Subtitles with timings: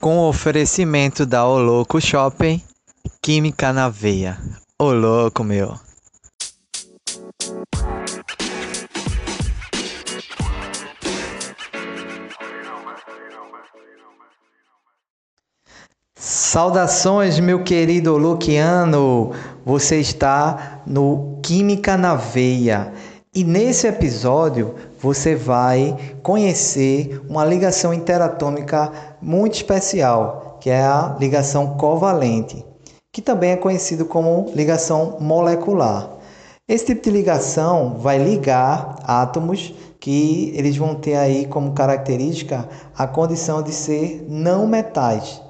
[0.00, 2.62] com o oferecimento da O Louco Shopping,
[3.22, 4.38] Química na Veia.
[4.78, 5.74] Ô louco, meu.
[16.14, 19.32] Saudações, meu querido Luciano.
[19.64, 22.92] Você está no Química na Veia.
[23.36, 28.90] E nesse episódio você vai conhecer uma ligação interatômica
[29.20, 32.64] muito especial, que é a ligação covalente,
[33.12, 36.12] que também é conhecido como ligação molecular.
[36.66, 42.66] Esse tipo de ligação vai ligar átomos que eles vão ter aí como característica
[42.96, 45.42] a condição de ser não metais.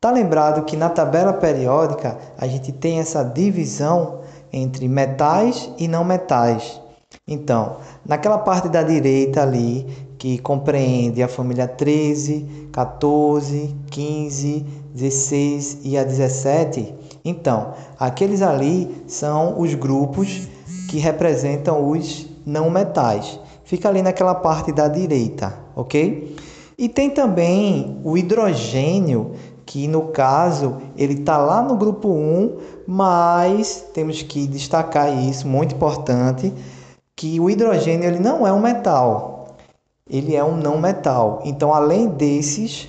[0.00, 6.02] Tá lembrado que na tabela periódica a gente tem essa divisão entre metais e não
[6.02, 6.85] metais.
[7.28, 9.84] Então, naquela parte da direita ali,
[10.16, 16.94] que compreende a família 13, 14, 15, 16 e a 17,
[17.24, 20.46] então, aqueles ali são os grupos
[20.88, 23.40] que representam os não metais.
[23.64, 26.36] Fica ali naquela parte da direita, ok?
[26.78, 29.32] E tem também o hidrogênio,
[29.64, 35.74] que no caso ele está lá no grupo 1, mas temos que destacar isso, muito
[35.74, 36.54] importante
[37.16, 39.56] que o hidrogênio ele não é um metal,
[40.08, 41.40] ele é um não metal.
[41.44, 42.88] Então, além desses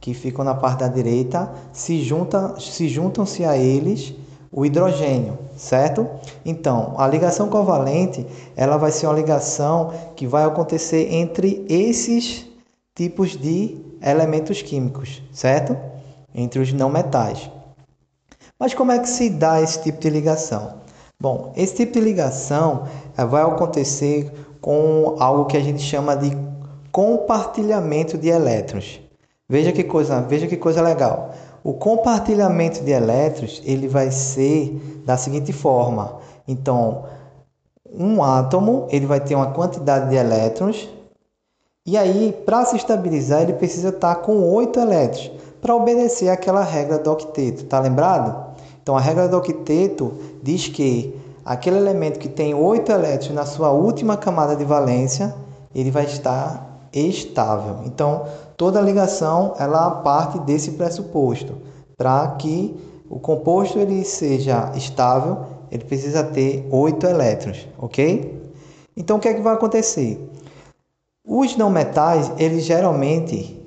[0.00, 4.14] que ficam na parte da direita, se, junta, se juntam-se a eles
[4.50, 6.08] o hidrogênio, certo?
[6.44, 12.46] Então, a ligação covalente ela vai ser uma ligação que vai acontecer entre esses
[12.94, 15.76] tipos de elementos químicos, certo?
[16.34, 17.50] Entre os não metais.
[18.58, 20.85] Mas como é que se dá esse tipo de ligação?
[21.18, 22.84] Bom, esse tipo de ligação
[23.16, 26.36] eh, vai acontecer com algo que a gente chama de
[26.92, 29.00] compartilhamento de elétrons.
[29.48, 31.30] Veja que coisa, veja que coisa legal.
[31.64, 36.18] O compartilhamento de elétrons ele vai ser da seguinte forma.
[36.46, 37.04] Então,
[37.94, 40.86] um átomo ele vai ter uma quantidade de elétrons
[41.86, 45.30] e aí para se estabilizar ele precisa estar com oito elétrons
[45.62, 47.64] para obedecer aquela regra do octeto.
[47.64, 48.54] Tá lembrado?
[48.86, 51.12] Então, a regra do octeto diz que
[51.44, 55.34] aquele elemento que tem oito elétrons na sua última camada de valência,
[55.74, 57.78] ele vai estar estável.
[57.84, 58.26] Então,
[58.56, 61.54] toda ligação ela parte desse pressuposto.
[61.96, 62.76] Para que
[63.10, 68.40] o composto ele seja estável, ele precisa ter oito elétrons, ok?
[68.96, 70.30] Então, o que é que vai acontecer?
[71.26, 73.60] Os não metais, eles geralmente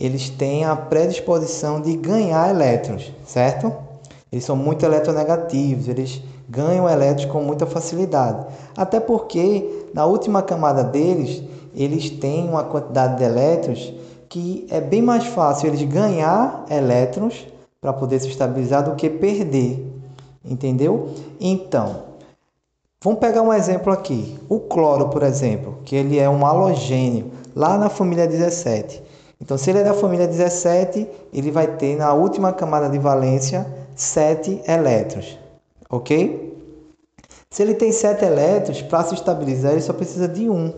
[0.00, 3.93] eles têm a predisposição de ganhar elétrons, certo?
[4.34, 8.44] Eles são muito eletronegativos, eles ganham elétrons com muita facilidade.
[8.76, 11.40] Até porque na última camada deles,
[11.72, 13.94] eles têm uma quantidade de elétrons
[14.28, 17.46] que é bem mais fácil eles ganhar elétrons
[17.80, 19.86] para poder se estabilizar do que perder.
[20.44, 21.10] Entendeu?
[21.38, 22.02] Então,
[23.00, 24.36] vamos pegar um exemplo aqui.
[24.48, 29.00] O cloro, por exemplo, que ele é um halogênio lá na família 17.
[29.40, 33.83] Então, se ele é da família 17, ele vai ter na última camada de valência
[33.94, 35.38] 7 elétrons,
[35.88, 36.52] ok?
[37.50, 40.72] Se ele tem 7 elétrons, para se estabilizar ele só precisa de um.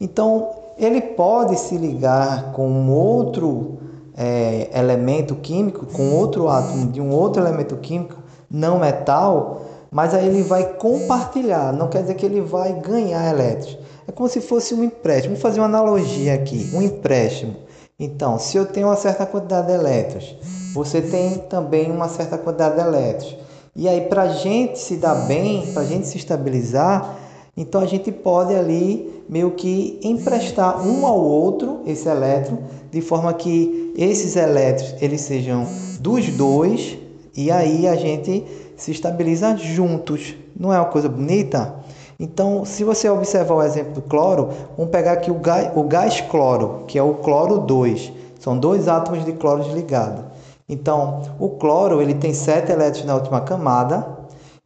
[0.00, 3.78] Então, ele pode se ligar com outro
[4.16, 10.26] é, elemento químico, com outro átomo de um outro elemento químico não metal, mas aí
[10.26, 13.78] ele vai compartilhar, não quer dizer que ele vai ganhar elétrons.
[14.06, 15.34] É como se fosse um empréstimo.
[15.34, 17.56] Vamos fazer uma analogia aqui, um empréstimo.
[17.98, 20.36] Então, se eu tenho uma certa quantidade de elétrons,
[20.74, 23.36] você tem também uma certa quantidade de elétrons.
[23.76, 27.16] E aí, para a gente se dar bem, para a gente se estabilizar,
[27.56, 32.58] então a gente pode ali meio que emprestar um ao outro esse elétron,
[32.90, 35.64] de forma que esses elétrons eles sejam
[36.00, 36.98] dos dois,
[37.36, 38.44] e aí a gente
[38.76, 40.34] se estabiliza juntos.
[40.58, 41.72] Não é uma coisa bonita?
[42.18, 46.20] Então, se você observar o exemplo do cloro, vamos pegar aqui o gás, o gás
[46.20, 48.12] cloro, que é o cloro 2.
[48.40, 50.33] São dois átomos de cloro ligados.
[50.68, 54.06] Então, o cloro ele tem sete elétrons na última camada.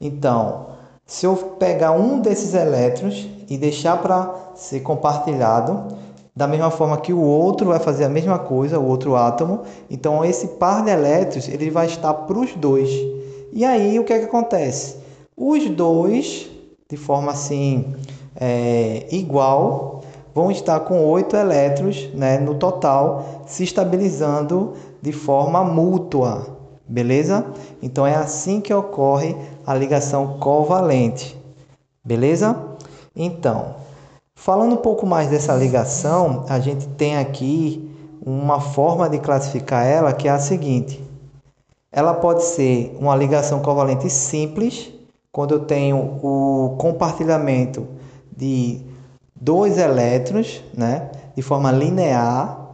[0.01, 0.67] Então,
[1.05, 5.97] se eu pegar um desses elétrons e deixar para ser compartilhado,
[6.37, 10.25] da mesma forma que o outro vai fazer a mesma coisa, o outro átomo, então
[10.25, 12.91] esse par de elétrons ele vai estar para os dois.
[13.53, 14.99] E aí o que é que acontece?
[15.37, 16.49] Os dois
[16.89, 17.93] de forma assim
[18.37, 19.98] é, igual,
[20.39, 26.57] vão estar com oito elétrons né, no total, se estabilizando de forma mútua,
[26.87, 27.45] beleza?
[27.83, 29.35] Então é assim que ocorre
[29.67, 31.37] a ligação covalente,
[32.05, 32.57] beleza?
[33.17, 33.75] Então,
[34.33, 37.93] falando um pouco mais dessa ligação, a gente tem aqui
[38.25, 41.03] uma forma de classificar ela que é a seguinte:
[41.91, 44.89] ela pode ser uma ligação covalente simples,
[45.33, 47.89] quando eu tenho o compartilhamento
[48.37, 48.87] de
[49.41, 52.67] dois elétrons, né, de forma linear.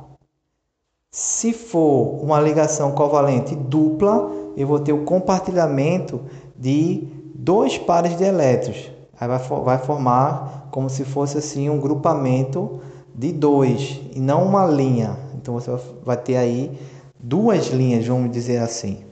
[1.10, 6.20] Se for uma ligação covalente dupla, eu vou ter o compartilhamento
[6.56, 8.90] de dois pares de elétrons.
[9.20, 12.80] Aí vai, vai formar como se fosse assim um grupamento
[13.14, 15.16] de dois e não uma linha.
[15.34, 15.70] Então você
[16.04, 16.76] vai ter aí
[17.18, 19.04] duas linhas, vamos dizer assim.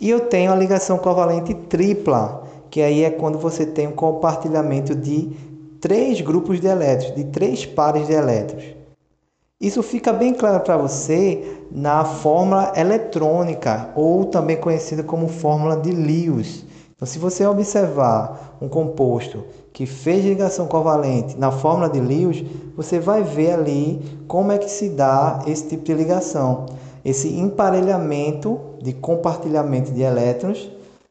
[0.00, 4.94] E eu tenho a ligação covalente tripla, que aí é quando você tem um compartilhamento
[4.94, 5.30] de
[5.80, 8.64] três grupos de elétrons, de três pares de elétrons.
[9.60, 15.90] Isso fica bem claro para você na fórmula eletrônica, ou também conhecida como fórmula de
[15.90, 16.64] Lewis.
[16.94, 22.44] Então, se você observar um composto que fez ligação covalente na fórmula de Lewis,
[22.76, 26.66] você vai ver ali como é que se dá esse tipo de ligação,
[27.04, 30.70] esse emparelhamento de compartilhamento de elétrons,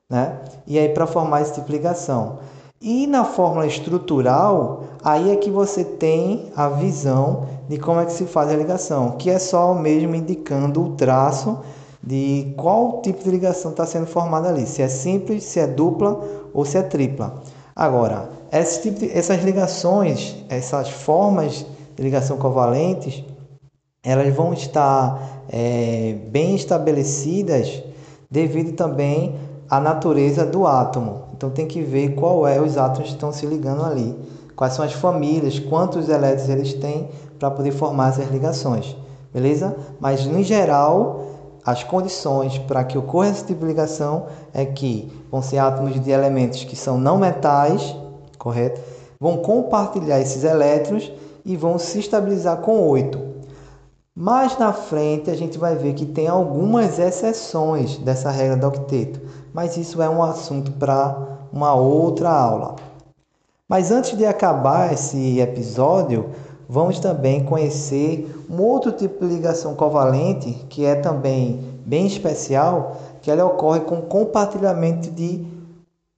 [0.09, 0.39] né?
[0.65, 2.39] E aí para formar esse tipo de ligação.
[2.79, 8.13] E na fórmula estrutural, aí é que você tem a visão de como é que
[8.13, 11.57] se faz a ligação, que é só mesmo indicando o traço
[12.03, 16.21] de qual tipo de ligação está sendo formada ali, se é simples, se é dupla
[16.53, 17.41] ou se é tripla.
[17.75, 18.29] Agora,
[18.83, 21.65] tipo de, essas ligações, essas formas
[21.95, 23.23] de ligação covalentes,
[24.03, 27.81] elas vão estar é, bem estabelecidas
[28.29, 29.35] devido também
[29.69, 31.23] à natureza do átomo.
[31.35, 34.17] Então tem que ver qual é os átomos que estão se ligando ali,
[34.55, 38.95] quais são as famílias, quantos elétrons eles têm para poder formar essas ligações,
[39.33, 39.75] beleza?
[39.99, 41.27] Mas em geral
[41.67, 46.11] as condições para que ocorra esse tipo de ligação é que vão ser átomos de
[46.11, 47.93] elementos que são não metais,
[48.37, 48.79] correto?
[49.19, 51.11] Vão compartilhar esses elétrons
[51.43, 53.19] e vão se estabilizar com 8.
[54.15, 59.19] Mais na frente a gente vai ver que tem algumas exceções dessa regra do octeto,
[59.53, 61.15] mas isso é um assunto para
[61.51, 62.75] uma outra aula.
[63.67, 66.29] Mas antes de acabar esse episódio,
[66.69, 73.29] vamos também conhecer um outro tipo de ligação covalente que é também bem especial, que
[73.29, 75.45] ela ocorre com compartilhamento de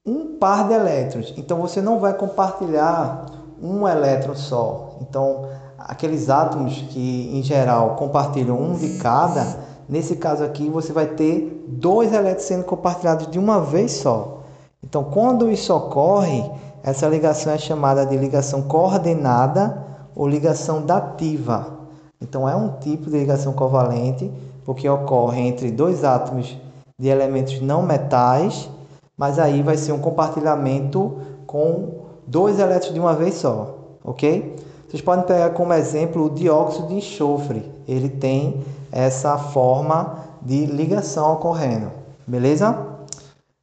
[0.05, 1.33] um par de elétrons.
[1.37, 3.25] Então você não vai compartilhar
[3.61, 4.97] um elétron só.
[5.01, 5.47] Então
[5.77, 9.57] aqueles átomos que em geral compartilham um de cada,
[9.89, 14.43] nesse caso aqui você vai ter dois elétrons sendo compartilhados de uma vez só.
[14.83, 16.49] Então quando isso ocorre,
[16.83, 19.83] essa ligação é chamada de ligação coordenada
[20.15, 21.79] ou ligação dativa.
[22.21, 24.31] Então é um tipo de ligação covalente
[24.63, 26.55] porque ocorre entre dois átomos
[26.97, 28.69] de elementos não metais,
[29.17, 34.55] mas aí vai ser um compartilhamento com dois elétrons de uma vez só, ok?
[34.87, 37.78] Vocês podem pegar como exemplo o dióxido de enxofre.
[37.89, 41.91] Ele tem essa forma de ligação ocorrendo,
[42.27, 42.87] beleza?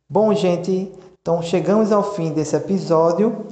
[0.08, 0.92] Bom, gente,
[1.22, 3.46] então chegamos ao fim desse episódio.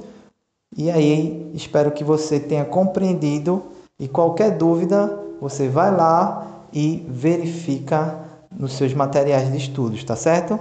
[0.75, 3.63] E aí, espero que você tenha compreendido
[3.97, 8.19] e qualquer dúvida, você vai lá e verifica
[8.51, 10.59] nos seus materiais de estudos, tá certo?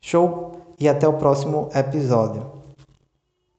[0.00, 2.55] Show e até o próximo episódio.